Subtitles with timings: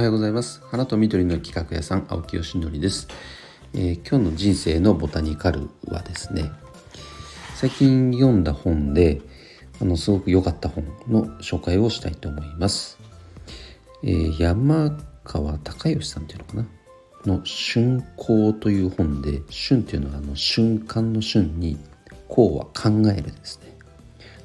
[0.00, 0.62] はようございます。
[0.70, 3.06] 花と緑の企画屋さん青木よしのりです、
[3.74, 6.50] えー、今日の人生のボタニカルはですね
[7.54, 9.20] 最近読んだ本で
[9.78, 12.98] あのすごく良かった本の紹介をしたいと思います、
[14.02, 16.66] えー、山川隆義さんっていうのかな？
[17.26, 21.76] の春光という本で春っていうのはあの瞬間の瞬に
[22.26, 23.76] こうは考えるですね。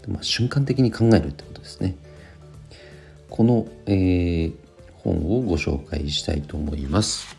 [0.10, 1.96] まあ、瞬間的に考えるってことですね。
[3.30, 4.54] この、えー、
[5.06, 7.38] 本をご紹介したいと思います。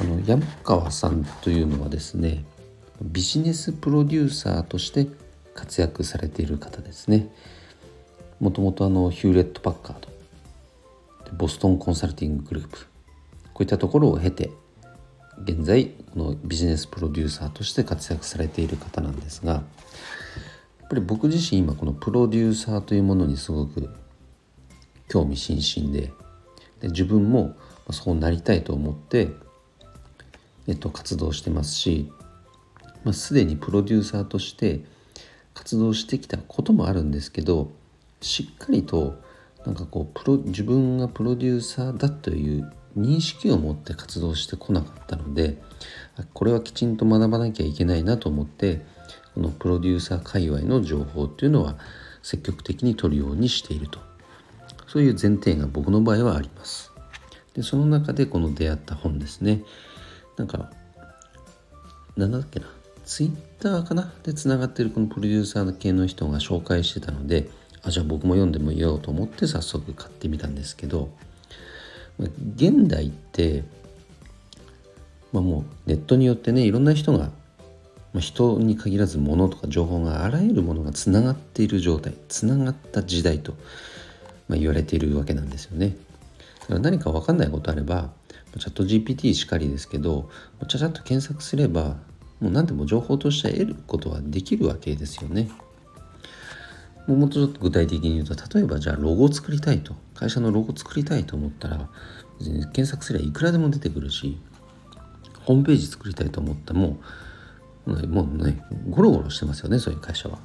[0.00, 2.44] あの山川さんというのはですね
[3.02, 5.08] ビジネスプロデューサーとして
[5.54, 7.28] 活躍されている方ですね。
[8.40, 10.08] もともとあのヒューレット・パッカード
[11.36, 12.86] ボストンコンサルティンググループ
[13.52, 14.50] こういったところを経て
[15.42, 19.62] 現在このビジネスプロデューサーとして活躍されている方なんですがやっ
[20.88, 23.90] ぱり僕自身今このプロデューサーというものにすごく
[25.08, 26.12] 興味津々で
[26.80, 27.56] で自分も
[27.90, 29.30] そうなりたいと思って、
[30.66, 32.10] えっと、活動してますし、
[33.04, 34.84] まあ、すでにプロデューサーとして
[35.54, 37.72] 活動してきたこともあるんですけど
[38.20, 39.20] しっかりと
[39.64, 45.60] なんかこうプロ自分がプロデューサーだという認識を持って活動してこなかったので
[46.32, 48.84] これはきちんと学ばなきゃいけないなと思って
[49.34, 51.76] このプロデューサー界隈の情報っていうのは
[52.22, 54.00] 積極的に取るようにしていると。
[54.96, 56.90] そういう前提が僕の場合はあります。
[57.52, 59.62] でその中でこの出会った本ですね。
[60.38, 60.70] なんか
[62.16, 62.66] 何だっけな。
[63.04, 64.10] ツイッターかな？
[64.22, 67.50] でつながってるこのプロデューサー系の人が紹介してたので
[67.82, 71.10] あじゃあ僕も読んでもいいよと思って早速買ってみたんですけど
[72.18, 73.64] 現代って、
[75.30, 77.30] まあ、もうネットによってねいろんな人が、ま
[78.14, 83.52] あ、人に限らず物とか情報があらゆるものがつながっている状態つながった時代と、
[84.48, 85.96] まあ、言われているわけなんですよね。
[86.68, 88.10] 何か分かんないことあれば
[88.58, 90.28] チャット GPT しかりですけど
[90.66, 91.96] ちゃちゃっと検索すれば
[92.40, 95.48] もう何でも情報として得ることはできるわけですよね。
[97.06, 101.88] もっとちょっと具体的に言うと例えばじゃあロゴを作りたいと会社のロゴを作りたいと思ったら
[102.40, 104.38] 検索すればいくらでも出てくるし
[105.44, 106.98] ホームページ作りたいと思っても
[107.86, 110.38] もうねゴロゴロしてますよねそういう会社は。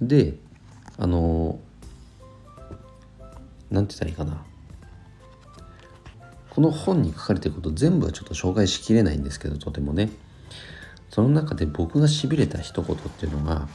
[0.00, 0.34] で
[0.98, 1.60] あの
[3.70, 4.44] 何て言ったらいいかな。
[6.50, 10.10] この本に書かれてること全部はちょっと紹介しきれないんですけどとてもね。
[11.08, 13.68] その中で僕がしびれた一言っていうのが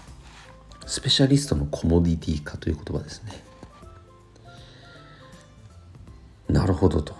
[0.85, 3.43] スペシャリストのコモディティ化という言葉ですね。
[6.49, 7.15] なるほどと。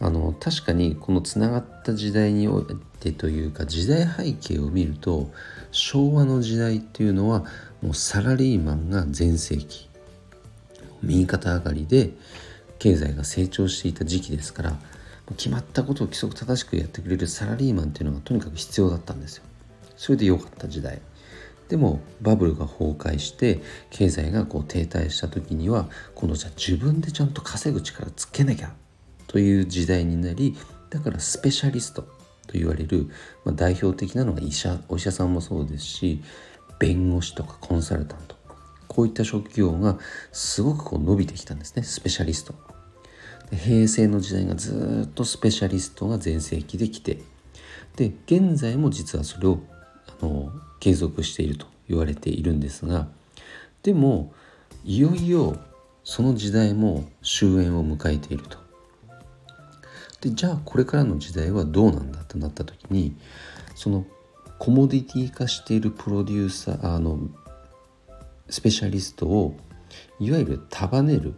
[0.00, 2.66] あの確かにこのつながった時代におい
[2.98, 5.30] てというか時代背景を見ると
[5.70, 7.44] 昭和の時代っていうのは
[7.80, 9.91] もうサラリーマンが全盛期。
[11.02, 12.10] 右肩上がりで
[12.78, 14.76] 経済が成長していた時期ですから
[15.36, 19.44] 決まったことを規則正しくやってくれるサラリーマンっていうのがとにかく必要だったんですよ。
[19.96, 21.00] それで良かった時代。
[21.68, 28.74] でもバブルが崩壊して経済がこう停滞した時には今度じゃあ自分でちゃんと稼ぐ力つけなきゃ
[29.26, 30.54] という時代になり
[30.90, 32.08] だからスペシャリストと
[32.54, 33.08] 言われる、
[33.46, 36.22] まあ、代表的なのが医者お医者さんもそうですし
[36.78, 38.41] 弁護士とかコンサルタント。
[38.92, 39.96] こういった職業が
[40.32, 41.82] すごくこう伸びてきたんですね。
[41.82, 42.54] スペシャリスト。
[43.50, 47.18] 平成の時代がずっとスペシャリストが全盛期できて。
[47.96, 49.60] で現在も実はそれを
[50.20, 53.08] あの継続していると言われているんですが。
[53.82, 54.34] でも
[54.84, 55.56] いよいよ
[56.04, 58.58] その時代も終焉を迎えていると。
[60.20, 63.16] でじゃあこれからの時代はどうなんだとなった時に
[63.74, 64.04] その
[64.58, 67.18] コモディティ化しているプロデューサーあの
[68.52, 69.56] スペシャリストを
[70.20, 71.34] いわゆる束ねる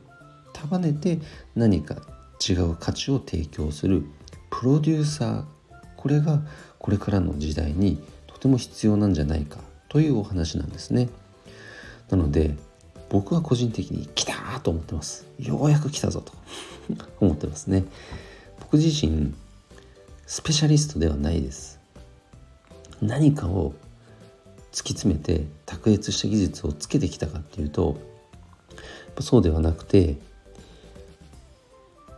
[0.52, 1.20] 束ねて
[1.54, 1.94] 何か
[2.46, 4.04] 違う価値を提供する
[4.50, 5.44] プロデューサー
[5.96, 6.42] これが
[6.80, 9.58] これからの時代にとても必要なんじゃないか
[9.88, 11.08] というお話なんですね。
[12.10, 12.56] なので
[13.10, 14.34] 僕は個人的に来た
[14.64, 15.24] と思ってます。
[15.38, 16.32] ようやく来たぞと
[17.20, 17.84] 思ってますね。
[18.58, 19.32] 僕自身
[20.26, 21.78] スペシャリストではないです。
[23.00, 23.72] 何かを
[24.74, 27.96] 突き詰めて卓越した技術をつけてきたかっていうと
[29.20, 30.16] そうではなくて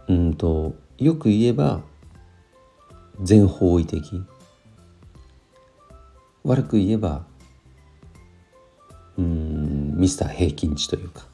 [0.09, 1.83] うんとよく言えば
[3.23, 4.23] 全方位的。
[6.45, 7.27] 悪く言えば
[9.19, 11.27] うんミスター平均値というか。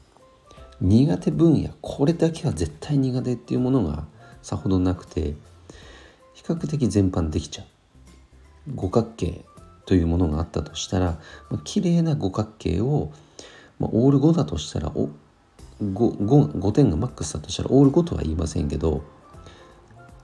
[0.81, 4.05] 苦手分野これだけは絶対苦手っていうものが
[4.41, 5.35] さほどなくて
[6.33, 7.65] 比較的全般できちゃう。
[8.75, 9.45] 五角形。
[9.85, 11.19] というものがあったとしたら、
[11.49, 13.11] まあ、綺麗な五角形を、
[13.79, 15.09] まあ、オール5だとしたらお
[15.81, 19.03] 5, 5, 5点がマックスだとしたらオール5とは言いませんけど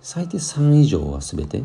[0.02, 1.64] 最低3以上は全て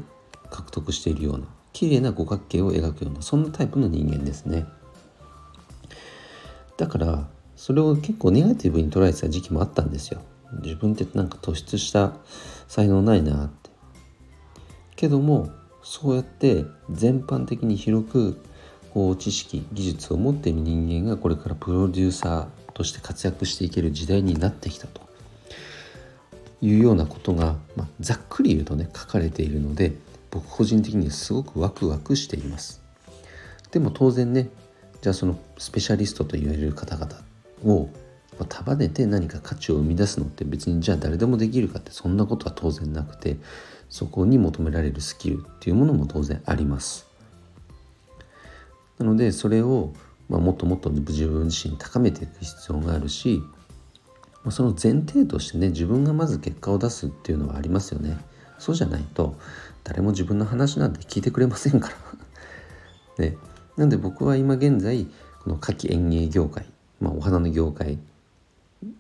[0.51, 4.67] 獲得しているような綺麗な五角形を描くようなそんなタイプの人間ですね。
[6.77, 10.21] だからそれを結構ネガティブに捉えてた時期もあったんですよ。
[10.63, 12.15] 自分ってなんか突出した
[12.69, 13.71] 才能ないなって。
[14.97, 15.51] けども
[15.85, 18.41] そうやって全般的に広く
[18.93, 25.05] こう知識技術を持っている人間がこれからプロデューサーとして活躍していける時代になってきたと。
[26.63, 29.93] いうようなことが、まあ、ざっくり言うとね書かれているので
[30.31, 32.83] 僕個人的にすごくワクワクしています。
[33.71, 34.49] でも当然ね
[35.03, 37.21] じゃあそのスペシャリストと言われる方々
[37.65, 37.91] を
[38.49, 43.37] 束ねて何か価値を生み出すのって別にじゃあ誰でもできるかってそんなことは当然なくて
[43.95, 47.07] そこに求められるスキルっていうものも当然あります。
[48.99, 49.93] なのでそれを、
[50.29, 53.41] まあ、もっともっと自分自身高めていく必要があるし
[54.51, 58.19] その前提としてね自分がまず結果を出すっていうのはありますよね。
[58.59, 59.37] そうじゃないと
[59.85, 61.95] 誰も自分の話なんて聞いてくれませんから。
[63.25, 63.37] ね。
[63.77, 65.07] なんで僕は今現在
[65.45, 66.67] この夏季園芸業界、
[67.01, 68.01] まあ、お花の業界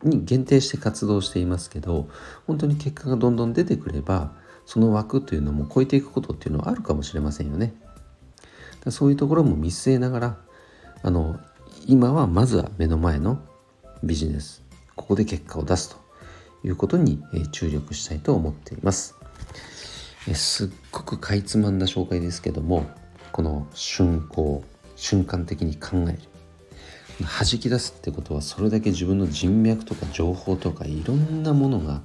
[0.05, 2.09] に限定して活動していますけど
[2.47, 7.75] 本当に結果がどんどん出てくればその枠というのも超えていくことっていうのはあるかもしれませんよね。
[8.91, 10.37] そういうところも見据えながら
[11.03, 11.41] あの
[11.87, 13.39] 今はまずは目の前の
[14.03, 14.63] ビジネス
[14.95, 15.97] ここで結果を出すと
[16.67, 17.23] いうことに
[17.53, 19.15] 注力したいと思っています。
[20.33, 22.87] すっごくかいつまんだ紹介ですけども
[23.33, 24.65] この瞬行
[24.97, 26.19] 瞬間的に考える
[27.21, 32.01] 弾き出すってことはそれだけ自分の人脈とか情報とかいろんなものが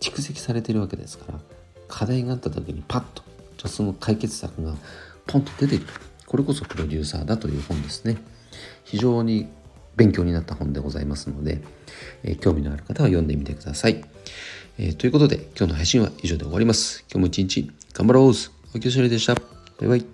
[0.00, 1.40] 蓄積されてるわけですから
[1.88, 3.22] 課題があった時にパッと。
[3.56, 4.74] じゃその解決策が
[5.26, 6.00] ポンと出てくる。
[6.26, 8.16] これこそプロデューサーだという本ですね。
[8.84, 9.48] 非常に
[9.96, 11.62] 勉強になった本でございますので、
[12.22, 14.04] えー、興味のある方は読んでみてください、
[14.78, 17.04] えー、ということで今日の配信は以上で終わります。
[17.10, 18.32] 今日も一日頑張ろう。
[18.74, 19.34] おきょしりでした。
[19.34, 19.40] バ
[19.82, 20.13] イバイ。